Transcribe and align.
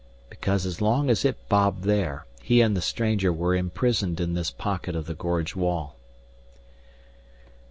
Because 0.31 0.65
as 0.65 0.81
long 0.81 1.11
as 1.11 1.23
it 1.23 1.47
bobbed 1.47 1.83
there, 1.83 2.25
he 2.41 2.59
and 2.61 2.75
the 2.75 2.81
stranger 2.81 3.31
were 3.31 3.53
imprisoned 3.53 4.19
in 4.19 4.33
this 4.33 4.49
pocket 4.49 4.95
of 4.95 5.05
the 5.05 5.13
gorge 5.13 5.55
wall. 5.55 5.95